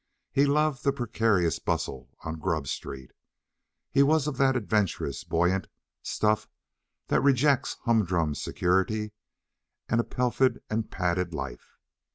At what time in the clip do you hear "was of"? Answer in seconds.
4.01-4.37